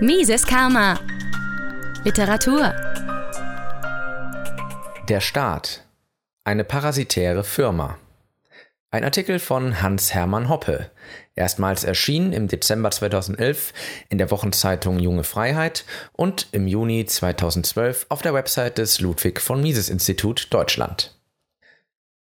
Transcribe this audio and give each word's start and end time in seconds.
Mises 0.00 0.46
Karma. 0.46 1.00
Literatur. 2.04 2.74
Der 5.08 5.22
Staat. 5.22 5.86
Eine 6.44 6.64
parasitäre 6.64 7.42
Firma. 7.42 7.96
Ein 8.90 9.04
Artikel 9.04 9.38
von 9.38 9.80
Hans-Hermann 9.80 10.50
Hoppe. 10.50 10.90
Erstmals 11.34 11.82
erschienen 11.82 12.34
im 12.34 12.46
Dezember 12.46 12.90
2011 12.90 13.72
in 14.10 14.18
der 14.18 14.30
Wochenzeitung 14.30 14.98
Junge 14.98 15.24
Freiheit 15.24 15.86
und 16.12 16.48
im 16.52 16.66
Juni 16.66 17.06
2012 17.06 18.04
auf 18.10 18.20
der 18.20 18.34
Website 18.34 18.76
des 18.76 19.00
Ludwig 19.00 19.40
von 19.40 19.62
Mises 19.62 19.88
Institut 19.88 20.48
Deutschland. 20.50 21.15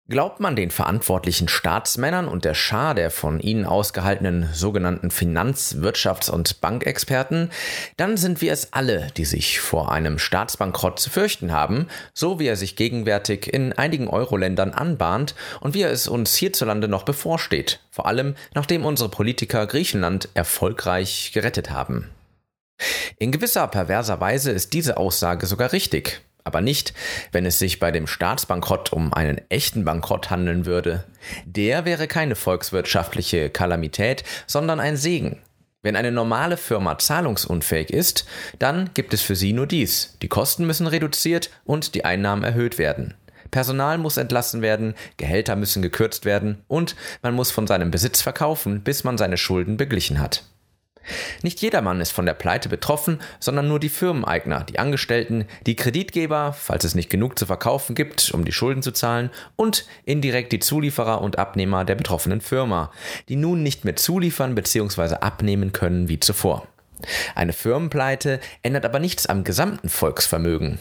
Glaubt 0.07 0.39
man 0.39 0.55
den 0.55 0.69
verantwortlichen 0.69 1.47
Staatsmännern 1.47 2.27
und 2.27 2.45
der 2.45 2.53
Schar 2.53 2.93
der 2.93 3.09
von 3.09 3.39
ihnen 3.39 3.65
ausgehaltenen 3.65 4.47
sogenannten 4.53 5.09
Finanz-, 5.09 5.77
Wirtschafts- 5.79 6.29
und 6.29 6.61
Bankexperten, 6.61 7.49
dann 7.97 8.15
sind 8.15 8.39
wir 8.39 8.53
es 8.53 8.71
alle, 8.71 9.07
die 9.17 9.25
sich 9.25 9.59
vor 9.59 9.91
einem 9.91 10.19
Staatsbankrott 10.19 10.99
zu 10.99 11.09
fürchten 11.09 11.51
haben, 11.51 11.87
so 12.13 12.37
wie 12.37 12.45
er 12.45 12.55
sich 12.55 12.75
gegenwärtig 12.75 13.51
in 13.51 13.73
einigen 13.73 14.07
Euro-Ländern 14.07 14.73
anbahnt 14.73 15.33
und 15.59 15.73
wie 15.73 15.81
er 15.81 15.91
es 15.91 16.07
uns 16.07 16.35
hierzulande 16.35 16.87
noch 16.87 17.01
bevorsteht, 17.01 17.79
vor 17.89 18.05
allem 18.05 18.35
nachdem 18.53 18.85
unsere 18.85 19.09
Politiker 19.09 19.65
Griechenland 19.65 20.29
erfolgreich 20.35 21.31
gerettet 21.33 21.71
haben. 21.71 22.11
In 23.17 23.31
gewisser 23.31 23.67
perverser 23.67 24.19
Weise 24.19 24.51
ist 24.51 24.73
diese 24.73 24.97
Aussage 24.97 25.47
sogar 25.47 25.71
richtig 25.71 26.21
aber 26.45 26.61
nicht, 26.61 26.93
wenn 27.31 27.45
es 27.45 27.59
sich 27.59 27.79
bei 27.79 27.91
dem 27.91 28.07
Staatsbankrott 28.07 28.93
um 28.93 29.13
einen 29.13 29.41
echten 29.49 29.83
Bankrott 29.83 30.29
handeln 30.29 30.65
würde. 30.65 31.03
Der 31.45 31.85
wäre 31.85 32.07
keine 32.07 32.35
volkswirtschaftliche 32.35 33.49
Kalamität, 33.49 34.23
sondern 34.45 34.79
ein 34.79 34.95
Segen. 34.95 35.41
Wenn 35.81 35.95
eine 35.95 36.11
normale 36.11 36.57
Firma 36.57 36.97
zahlungsunfähig 36.97 37.89
ist, 37.91 38.25
dann 38.59 38.91
gibt 38.93 39.13
es 39.13 39.21
für 39.21 39.35
sie 39.35 39.53
nur 39.53 39.67
dies. 39.67 40.17
Die 40.21 40.27
Kosten 40.27 40.65
müssen 40.65 40.87
reduziert 40.87 41.49
und 41.63 41.95
die 41.95 42.05
Einnahmen 42.05 42.43
erhöht 42.43 42.77
werden. 42.77 43.15
Personal 43.49 43.97
muss 43.97 44.17
entlassen 44.17 44.61
werden, 44.61 44.95
Gehälter 45.17 45.55
müssen 45.55 45.81
gekürzt 45.81 46.25
werden 46.25 46.63
und 46.67 46.95
man 47.21 47.33
muss 47.33 47.51
von 47.51 47.67
seinem 47.67 47.89
Besitz 47.89 48.21
verkaufen, 48.21 48.81
bis 48.81 49.03
man 49.03 49.17
seine 49.17 49.37
Schulden 49.37 49.77
beglichen 49.77 50.19
hat. 50.19 50.43
Nicht 51.41 51.61
jedermann 51.61 52.01
ist 52.01 52.11
von 52.11 52.25
der 52.25 52.33
Pleite 52.33 52.69
betroffen, 52.69 53.19
sondern 53.39 53.67
nur 53.67 53.79
die 53.79 53.89
Firmeneigner, 53.89 54.63
die 54.63 54.79
Angestellten, 54.79 55.45
die 55.65 55.75
Kreditgeber, 55.75 56.53
falls 56.53 56.83
es 56.83 56.95
nicht 56.95 57.09
genug 57.09 57.37
zu 57.37 57.45
verkaufen 57.45 57.95
gibt, 57.95 58.31
um 58.31 58.45
die 58.45 58.51
Schulden 58.51 58.81
zu 58.81 58.91
zahlen, 58.91 59.29
und 59.55 59.85
indirekt 60.05 60.51
die 60.51 60.59
Zulieferer 60.59 61.21
und 61.21 61.37
Abnehmer 61.37 61.85
der 61.85 61.95
betroffenen 61.95 62.41
Firma, 62.41 62.91
die 63.29 63.35
nun 63.35 63.63
nicht 63.63 63.85
mehr 63.85 63.95
zuliefern 63.95 64.55
bzw. 64.55 65.15
abnehmen 65.15 65.73
können 65.73 66.09
wie 66.09 66.19
zuvor. 66.19 66.67
Eine 67.35 67.53
Firmenpleite 67.53 68.39
ändert 68.63 68.85
aber 68.85 68.99
nichts 68.99 69.25
am 69.25 69.43
gesamten 69.43 69.89
Volksvermögen. 69.89 70.79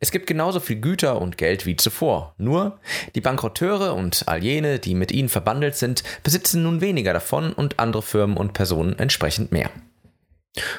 Es 0.00 0.10
gibt 0.10 0.26
genauso 0.26 0.60
viel 0.60 0.80
Güter 0.80 1.20
und 1.20 1.38
Geld 1.38 1.66
wie 1.66 1.76
zuvor. 1.76 2.34
Nur 2.38 2.78
die 3.14 3.20
Bankrotteure 3.20 3.94
und 3.94 4.24
all 4.26 4.42
jene, 4.42 4.78
die 4.78 4.94
mit 4.94 5.12
ihnen 5.12 5.28
verbandelt 5.28 5.76
sind, 5.76 6.02
besitzen 6.22 6.62
nun 6.62 6.80
weniger 6.80 7.12
davon 7.12 7.52
und 7.52 7.78
andere 7.78 8.02
Firmen 8.02 8.36
und 8.36 8.52
Personen 8.52 8.98
entsprechend 8.98 9.52
mehr. 9.52 9.70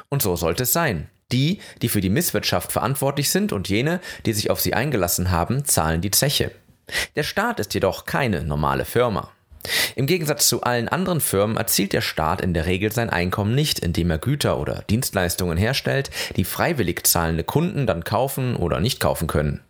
Und 0.10 0.22
so 0.22 0.36
sollte 0.36 0.64
es 0.64 0.74
sein. 0.74 1.10
Die, 1.32 1.60
die 1.82 1.88
für 1.88 2.02
die 2.02 2.10
Misswirtschaft 2.10 2.72
verantwortlich 2.72 3.30
sind 3.30 3.54
und 3.54 3.70
jene, 3.70 4.02
die 4.26 4.34
sich 4.34 4.50
auf 4.50 4.60
sie 4.60 4.74
eingelassen 4.74 5.32
haben, 5.32 5.64
zahlen 5.64 6.02
die 6.02 6.12
Zeche. 6.12 6.52
Der 7.16 7.24
Staat 7.24 7.62
ist 7.62 7.74
jedoch 7.74 8.06
keine 8.06 8.44
normale 8.44 8.84
Firma. 8.84 9.32
Im 9.96 10.08
Gegensatz 10.08 10.48
zu 10.48 10.62
allen 10.62 10.88
anderen 10.88 11.22
Firmen 11.22 11.58
erzielt 11.58 11.94
der 11.94 12.02
Staat 12.02 12.42
in 12.42 12.54
der 12.54 12.66
Regel 12.66 12.92
sein 12.92 13.10
Einkommen 13.10 13.56
nicht, 13.56 13.80
indem 13.80 14.10
er 14.10 14.18
Güter 14.18 14.60
oder 14.60 14.84
Dienstleistungen 14.90 15.58
herstellt, 15.58 16.10
die 16.36 16.44
freiwillig 16.44 17.06
zahlende 17.06 17.44
Kunden 17.44 17.86
dann 17.88 18.04
kaufen 18.04 18.56
oder 18.56 18.80
nicht 18.80 19.00
kaufen 19.00 19.28
können. 19.28 19.62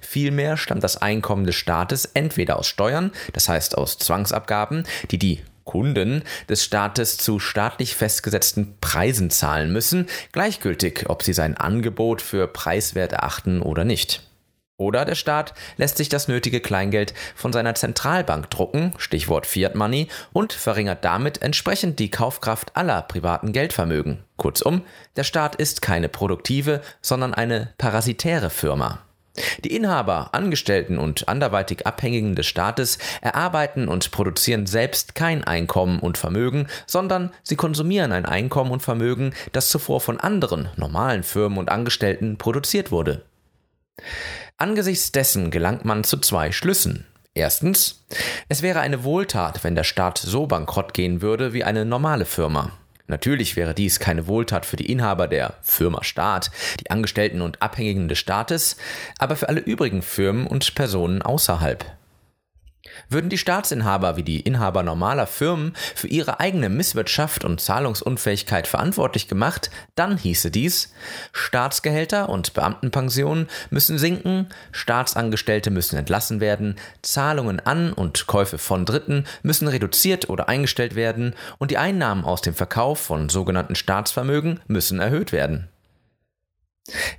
Vielmehr 0.00 0.56
stammt 0.56 0.84
das 0.84 0.96
Einkommen 0.98 1.46
des 1.46 1.54
Staates 1.54 2.04
entweder 2.04 2.58
aus 2.58 2.66
Steuern, 2.66 3.12
das 3.32 3.48
heißt 3.48 3.78
aus 3.78 3.98
Zwangsabgaben, 3.98 4.84
die 5.10 5.18
die 5.18 5.40
Kunden 5.64 6.22
des 6.48 6.64
Staates 6.64 7.16
zu 7.16 7.38
staatlich 7.38 7.94
festgesetzten 7.94 8.76
Preisen 8.80 9.30
zahlen 9.30 9.72
müssen, 9.72 10.08
gleichgültig, 10.32 11.04
ob 11.08 11.22
sie 11.22 11.32
sein 11.32 11.56
Angebot 11.56 12.22
für 12.22 12.48
preiswert 12.48 13.12
erachten 13.12 13.62
oder 13.62 13.84
nicht. 13.84 14.29
Oder 14.80 15.04
der 15.04 15.14
Staat 15.14 15.52
lässt 15.76 15.98
sich 15.98 16.08
das 16.08 16.26
nötige 16.26 16.60
Kleingeld 16.60 17.12
von 17.34 17.52
seiner 17.52 17.74
Zentralbank 17.74 18.48
drucken, 18.48 18.94
Stichwort 18.96 19.44
Fiat 19.44 19.74
Money, 19.74 20.08
und 20.32 20.54
verringert 20.54 21.04
damit 21.04 21.42
entsprechend 21.42 21.98
die 21.98 22.10
Kaufkraft 22.10 22.74
aller 22.78 23.02
privaten 23.02 23.52
Geldvermögen. 23.52 24.24
Kurzum, 24.38 24.80
der 25.16 25.24
Staat 25.24 25.54
ist 25.54 25.82
keine 25.82 26.08
produktive, 26.08 26.80
sondern 27.02 27.34
eine 27.34 27.74
parasitäre 27.76 28.48
Firma. 28.48 29.00
Die 29.64 29.76
Inhaber, 29.76 30.30
Angestellten 30.32 30.98
und 30.98 31.28
anderweitig 31.28 31.86
Abhängigen 31.86 32.34
des 32.34 32.46
Staates 32.46 32.96
erarbeiten 33.20 33.86
und 33.86 34.10
produzieren 34.10 34.66
selbst 34.66 35.14
kein 35.14 35.44
Einkommen 35.44 35.98
und 35.98 36.16
Vermögen, 36.16 36.68
sondern 36.86 37.32
sie 37.42 37.56
konsumieren 37.56 38.12
ein 38.12 38.24
Einkommen 38.24 38.70
und 38.70 38.80
Vermögen, 38.80 39.34
das 39.52 39.68
zuvor 39.68 40.00
von 40.00 40.18
anderen, 40.18 40.70
normalen 40.76 41.22
Firmen 41.22 41.58
und 41.58 41.70
Angestellten 41.70 42.38
produziert 42.38 42.90
wurde. 42.90 43.24
Angesichts 44.60 45.10
dessen 45.10 45.50
gelangt 45.50 45.86
man 45.86 46.04
zu 46.04 46.18
zwei 46.18 46.52
Schlüssen. 46.52 47.06
Erstens, 47.32 48.04
es 48.50 48.60
wäre 48.60 48.80
eine 48.80 49.04
Wohltat, 49.04 49.64
wenn 49.64 49.74
der 49.74 49.84
Staat 49.84 50.18
so 50.18 50.46
bankrott 50.46 50.92
gehen 50.92 51.22
würde 51.22 51.54
wie 51.54 51.64
eine 51.64 51.86
normale 51.86 52.26
Firma. 52.26 52.72
Natürlich 53.06 53.56
wäre 53.56 53.72
dies 53.72 54.00
keine 54.00 54.26
Wohltat 54.26 54.66
für 54.66 54.76
die 54.76 54.92
Inhaber 54.92 55.28
der 55.28 55.54
Firma 55.62 56.04
Staat, 56.04 56.50
die 56.78 56.90
Angestellten 56.90 57.40
und 57.40 57.62
Abhängigen 57.62 58.08
des 58.08 58.18
Staates, 58.18 58.76
aber 59.18 59.34
für 59.34 59.48
alle 59.48 59.60
übrigen 59.60 60.02
Firmen 60.02 60.46
und 60.46 60.74
Personen 60.74 61.22
außerhalb. 61.22 61.86
Würden 63.08 63.30
die 63.30 63.38
Staatsinhaber 63.38 64.16
wie 64.16 64.22
die 64.22 64.40
Inhaber 64.40 64.82
normaler 64.82 65.26
Firmen 65.26 65.72
für 65.94 66.08
ihre 66.08 66.40
eigene 66.40 66.68
Misswirtschaft 66.68 67.44
und 67.44 67.60
Zahlungsunfähigkeit 67.60 68.66
verantwortlich 68.66 69.28
gemacht, 69.28 69.70
dann 69.94 70.16
hieße 70.16 70.50
dies, 70.50 70.92
Staatsgehälter 71.32 72.28
und 72.28 72.54
Beamtenpensionen 72.54 73.48
müssen 73.70 73.98
sinken, 73.98 74.48
Staatsangestellte 74.72 75.70
müssen 75.70 75.96
entlassen 75.96 76.40
werden, 76.40 76.76
Zahlungen 77.02 77.60
an 77.60 77.92
und 77.92 78.26
Käufe 78.26 78.58
von 78.58 78.84
Dritten 78.84 79.24
müssen 79.42 79.68
reduziert 79.68 80.28
oder 80.28 80.48
eingestellt 80.48 80.94
werden 80.94 81.34
und 81.58 81.70
die 81.70 81.78
Einnahmen 81.78 82.24
aus 82.24 82.42
dem 82.42 82.54
Verkauf 82.54 83.00
von 83.00 83.28
sogenannten 83.28 83.74
Staatsvermögen 83.74 84.60
müssen 84.66 85.00
erhöht 85.00 85.32
werden. 85.32 85.68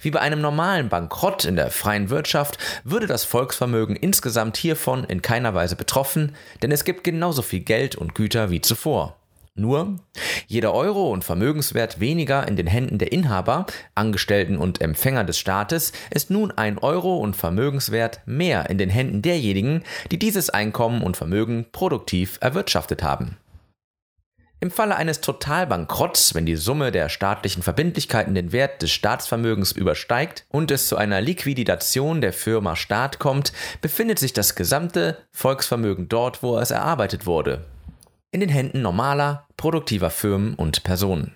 Wie 0.01 0.11
bei 0.11 0.19
einem 0.19 0.41
normalen 0.41 0.89
Bankrott 0.89 1.45
in 1.45 1.55
der 1.55 1.71
freien 1.71 2.09
Wirtschaft 2.09 2.57
würde 2.83 3.07
das 3.07 3.23
Volksvermögen 3.23 3.95
insgesamt 3.95 4.57
hiervon 4.57 5.03
in 5.03 5.21
keiner 5.21 5.53
Weise 5.53 5.75
betroffen, 5.75 6.35
denn 6.61 6.71
es 6.71 6.83
gibt 6.83 7.03
genauso 7.03 7.41
viel 7.41 7.61
Geld 7.61 7.95
und 7.95 8.15
Güter 8.15 8.49
wie 8.49 8.61
zuvor. 8.61 9.17
Nur, 9.53 9.97
jeder 10.47 10.73
Euro 10.73 11.11
und 11.11 11.25
Vermögenswert 11.25 11.99
weniger 11.99 12.47
in 12.47 12.55
den 12.55 12.67
Händen 12.67 12.99
der 12.99 13.11
Inhaber, 13.11 13.65
Angestellten 13.95 14.57
und 14.57 14.79
Empfänger 14.79 15.25
des 15.25 15.37
Staates 15.37 15.91
ist 16.09 16.29
nun 16.29 16.51
ein 16.51 16.77
Euro 16.77 17.17
und 17.17 17.35
Vermögenswert 17.35 18.21
mehr 18.25 18.69
in 18.69 18.77
den 18.77 18.89
Händen 18.89 19.21
derjenigen, 19.21 19.83
die 20.09 20.17
dieses 20.17 20.49
Einkommen 20.49 21.03
und 21.03 21.17
Vermögen 21.17 21.65
produktiv 21.73 22.37
erwirtschaftet 22.39 23.03
haben. 23.03 23.37
Im 24.63 24.69
Falle 24.69 24.95
eines 24.95 25.21
Totalbankrotts, 25.21 26.35
wenn 26.35 26.45
die 26.45 26.55
Summe 26.55 26.91
der 26.91 27.09
staatlichen 27.09 27.63
Verbindlichkeiten 27.63 28.35
den 28.35 28.51
Wert 28.51 28.83
des 28.83 28.91
Staatsvermögens 28.91 29.71
übersteigt 29.71 30.45
und 30.49 30.69
es 30.69 30.87
zu 30.87 30.97
einer 30.97 31.19
Liquidation 31.19 32.21
der 32.21 32.31
Firma 32.31 32.75
Staat 32.75 33.17
kommt, 33.17 33.53
befindet 33.81 34.19
sich 34.19 34.33
das 34.33 34.53
gesamte 34.53 35.17
Volksvermögen 35.31 36.09
dort, 36.09 36.43
wo 36.43 36.59
es 36.59 36.69
erarbeitet 36.69 37.25
wurde. 37.25 37.65
In 38.29 38.39
den 38.39 38.49
Händen 38.49 38.83
normaler, 38.83 39.47
produktiver 39.57 40.11
Firmen 40.11 40.53
und 40.53 40.83
Personen. 40.83 41.33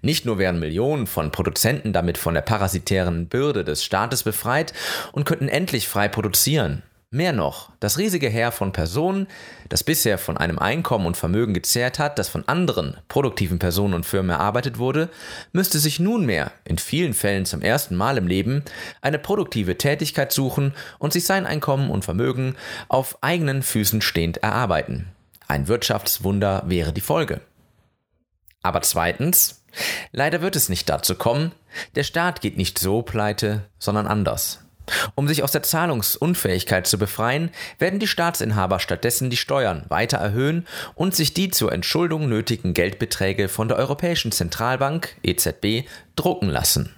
Nicht 0.00 0.24
nur 0.24 0.38
wären 0.38 0.58
Millionen 0.58 1.06
von 1.06 1.32
Produzenten 1.32 1.92
damit 1.92 2.16
von 2.16 2.32
der 2.32 2.40
parasitären 2.40 3.28
Bürde 3.28 3.62
des 3.62 3.84
Staates 3.84 4.22
befreit 4.22 4.72
und 5.12 5.26
könnten 5.26 5.48
endlich 5.48 5.86
frei 5.86 6.08
produzieren. 6.08 6.82
Mehr 7.14 7.34
noch, 7.34 7.68
das 7.78 7.98
riesige 7.98 8.30
Heer 8.30 8.52
von 8.52 8.72
Personen, 8.72 9.26
das 9.68 9.84
bisher 9.84 10.16
von 10.16 10.38
einem 10.38 10.58
Einkommen 10.58 11.04
und 11.04 11.14
Vermögen 11.14 11.52
gezehrt 11.52 11.98
hat, 11.98 12.18
das 12.18 12.30
von 12.30 12.48
anderen 12.48 12.96
produktiven 13.08 13.58
Personen 13.58 13.92
und 13.92 14.06
Firmen 14.06 14.30
erarbeitet 14.30 14.78
wurde, 14.78 15.10
müsste 15.52 15.78
sich 15.78 16.00
nunmehr, 16.00 16.52
in 16.64 16.78
vielen 16.78 17.12
Fällen 17.12 17.44
zum 17.44 17.60
ersten 17.60 17.96
Mal 17.96 18.16
im 18.16 18.26
Leben, 18.26 18.64
eine 19.02 19.18
produktive 19.18 19.76
Tätigkeit 19.76 20.32
suchen 20.32 20.72
und 20.98 21.12
sich 21.12 21.26
sein 21.26 21.44
Einkommen 21.44 21.90
und 21.90 22.02
Vermögen 22.02 22.56
auf 22.88 23.18
eigenen 23.22 23.62
Füßen 23.62 24.00
stehend 24.00 24.38
erarbeiten. 24.38 25.08
Ein 25.46 25.68
Wirtschaftswunder 25.68 26.62
wäre 26.64 26.94
die 26.94 27.02
Folge. 27.02 27.42
Aber 28.62 28.80
zweitens, 28.80 29.62
leider 30.12 30.40
wird 30.40 30.56
es 30.56 30.70
nicht 30.70 30.88
dazu 30.88 31.14
kommen, 31.14 31.52
der 31.94 32.04
Staat 32.04 32.40
geht 32.40 32.56
nicht 32.56 32.78
so 32.78 33.02
pleite, 33.02 33.64
sondern 33.78 34.06
anders. 34.06 34.60
Um 35.14 35.28
sich 35.28 35.42
aus 35.42 35.52
der 35.52 35.62
Zahlungsunfähigkeit 35.62 36.86
zu 36.86 36.98
befreien, 36.98 37.50
werden 37.78 38.00
die 38.00 38.06
Staatsinhaber 38.06 38.80
stattdessen 38.80 39.30
die 39.30 39.36
Steuern 39.36 39.84
weiter 39.88 40.18
erhöhen 40.18 40.66
und 40.94 41.14
sich 41.14 41.34
die 41.34 41.50
zur 41.50 41.72
Entschuldung 41.72 42.28
nötigen 42.28 42.74
Geldbeträge 42.74 43.48
von 43.48 43.68
der 43.68 43.76
Europäischen 43.76 44.32
Zentralbank 44.32 45.16
EZB 45.22 45.88
drucken 46.16 46.48
lassen. 46.48 46.94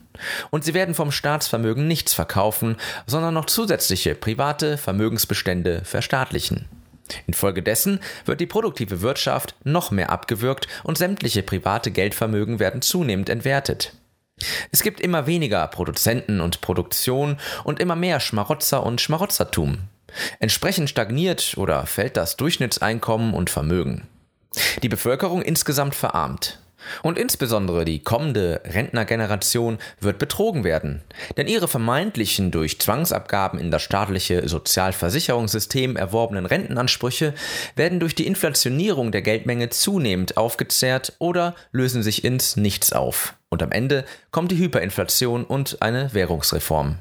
Und 0.51 0.65
sie 0.65 0.75
werden 0.75 0.95
vom 0.95 1.11
Staatsvermögen 1.11 1.89
nichts 1.89 2.15
verkaufen, 2.15 2.77
sondern 3.07 3.35
noch 3.35 3.47
zusätzliche 3.47 4.15
private 4.15 4.79
Vermögensbestände 4.79 5.83
verstaatlichen. 5.85 6.67
Infolgedessen 7.27 8.01
wird 8.25 8.41
die 8.41 8.47
produktive 8.47 9.03
Wirtschaft 9.03 9.55
noch 9.65 9.91
mehr 9.91 10.11
abgewürgt 10.11 10.69
und 10.85 10.97
sämtliche 10.97 11.43
private 11.43 11.91
Geldvermögen 11.91 12.59
werden 12.61 12.81
zunehmend 12.81 13.29
entwertet. 13.29 13.93
Es 14.71 14.83
gibt 14.83 15.01
immer 15.01 15.27
weniger 15.27 15.67
Produzenten 15.69 16.41
und 16.41 16.61
Produktion 16.61 17.39
und 17.63 17.81
immer 17.81 17.97
mehr 17.97 18.21
Schmarotzer 18.21 18.85
und 18.85 19.01
Schmarotzertum. 19.01 19.79
Entsprechend 20.39 20.91
stagniert 20.91 21.55
oder 21.57 21.87
fällt 21.87 22.17
das 22.17 22.37
Durchschnittseinkommen 22.37 23.35
und 23.35 23.51
Vermögen. 23.51 24.09
Die 24.83 24.89
Bevölkerung 24.89 25.43
insgesamt 25.43 25.95
verarmt. 25.95 26.61
Und 27.03 27.19
insbesondere 27.19 27.85
die 27.85 28.03
kommende 28.03 28.61
Rentnergeneration 28.65 29.79
wird 30.01 30.19
betrogen 30.19 30.65
werden, 30.65 31.03
denn 31.37 31.47
ihre 31.47 31.69
vermeintlichen 31.69 32.51
durch 32.51 32.81
Zwangsabgaben 32.81 33.59
in 33.59 33.71
das 33.71 33.83
staatliche 33.83 34.49
Sozialversicherungssystem 34.49 35.97
erworbenen 35.97 36.47
Rentenansprüche 36.47 37.35
werden 37.77 38.01
durch 38.01 38.15
die 38.15 38.27
Inflationierung 38.27 39.13
der 39.13 39.23
Geldmenge 39.23 39.71
zunehmend 39.71 40.37
aufgezehrt 40.37 41.15
oder 41.19 41.55
lösen 41.73 42.03
sich 42.03 42.25
ins 42.25 42.57
Nichts 42.57 42.93
auf. 42.93 43.35
Und 43.49 43.63
am 43.63 43.73
Ende 43.73 44.05
kommt 44.31 44.51
die 44.51 44.59
Hyperinflation 44.59 45.45
und 45.45 45.81
eine 45.81 46.13
Währungsreform. 46.13 46.99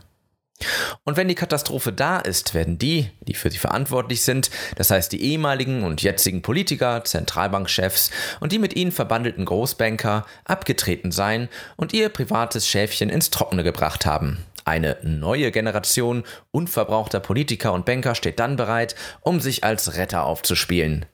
Und 1.04 1.18
wenn 1.18 1.28
die 1.28 1.36
Katastrophe 1.36 1.92
da 1.92 2.20
ist, 2.20 2.54
werden 2.54 2.78
die, 2.78 3.10
die 3.22 3.34
für 3.34 3.52
sie 3.52 3.58
verantwortlich 3.58 4.22
sind, 4.22 4.50
das 4.76 4.92
heißt 4.92 5.12
die 5.12 5.22
ehemaligen 5.22 5.84
und 5.84 6.02
jetzigen 6.02 6.42
Politiker, 6.42 7.04
Zentralbankchefs 7.04 8.12
und 8.40 8.52
die 8.52 8.60
mit 8.60 8.76
ihnen 8.76 8.92
verbandelten 8.92 9.46
Großbanker, 9.46 10.26
abgetreten 10.46 11.12
sein 11.12 11.50
und 11.76 11.94
ihr 11.94 12.10
privates 12.10 12.68
Schäfchen 12.68 13.10
ins 13.10 13.30
Trockene 13.30 13.64
gebracht 13.64 14.06
haben. 14.06 14.46
Eine 14.66 14.98
neue 15.04 15.52
Generation 15.52 16.24
unverbrauchter 16.52 17.20
Politiker 17.20 17.74
und 17.74 17.86
Banker 17.86 18.16
steht 18.16 18.40
dann 18.40 18.56
bereit, 18.56 18.96
um 19.22 19.40
sich 19.40 19.64
als 19.64 19.96
Retter 19.96 20.26
aufzuspielen. 20.26 21.06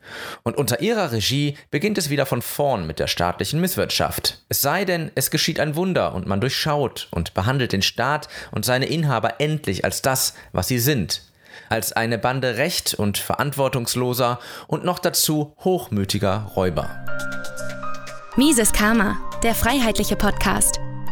Und 0.44 0.57
unter 0.57 0.81
ihrer 0.81 1.12
Regie 1.12 1.57
beginnt 1.72 1.98
es 1.98 2.10
wieder 2.10 2.25
von 2.25 2.42
vorn 2.42 2.86
mit 2.86 3.00
der 3.00 3.07
staatlichen 3.07 3.60
Misswirtschaft. 3.60 4.44
Es 4.50 4.62
sei 4.62 4.86
denn, 4.86 5.12
es 5.16 5.31
geschieht 5.31 5.60
ein 5.60 5.75
Wunder 5.75 6.13
und 6.13 6.28
man 6.28 6.42
durchschaut 6.42 7.07
und 7.12 7.34
behandelt 7.34 7.72
den 7.72 7.81
Staat 7.81 8.28
und 8.51 8.66
seine 8.66 8.86
Inhaber 8.86 9.40
endlich 9.40 9.84
als 9.84 10.01
das, 10.01 10.36
was 10.51 10.68
sie 10.68 10.80
sind. 10.80 11.24
Als 11.69 11.94
eine 11.94 12.18
Bande 12.18 12.57
recht 12.57 12.94
und 12.94 13.18
verantwortungsloser 13.18 14.40
und 14.68 14.86
noch 14.86 15.00
dazu 15.00 15.56
hochmütiger 15.60 16.51
Räuber. 16.56 16.90
Mises 18.36 18.72
Karma, 18.72 19.18
der 19.44 19.54
freiheitliche 19.54 20.16
Podcast 20.16 20.78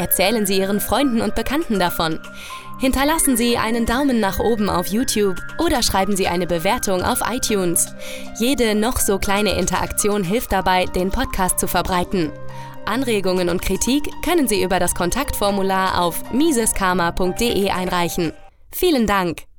Erzählen 0.00 0.46
Sie 0.46 0.56
Ihren 0.56 0.80
Freunden 0.80 1.20
und 1.20 1.34
Bekannten 1.34 1.78
davon. 1.78 2.20
Hinterlassen 2.78 3.36
Sie 3.36 3.58
einen 3.58 3.84
Daumen 3.84 4.18
nach 4.18 4.38
oben 4.38 4.70
auf 4.70 4.86
YouTube 4.86 5.36
oder 5.58 5.82
schreiben 5.82 6.16
Sie 6.16 6.26
eine 6.26 6.46
Bewertung 6.46 7.02
auf 7.02 7.20
iTunes. 7.30 7.94
Jede 8.38 8.74
noch 8.74 8.98
so 8.98 9.18
kleine 9.18 9.58
Interaktion 9.58 10.24
hilft 10.24 10.52
dabei, 10.52 10.86
den 10.86 11.10
Podcast 11.10 11.60
zu 11.60 11.68
verbreiten. 11.68 12.32
Anregungen 12.86 13.50
und 13.50 13.60
Kritik 13.60 14.08
können 14.24 14.48
Sie 14.48 14.62
über 14.62 14.78
das 14.78 14.94
Kontaktformular 14.94 16.00
auf 16.00 16.32
miseskarma.de 16.32 17.68
einreichen. 17.68 18.32
Vielen 18.72 19.06
Dank! 19.06 19.49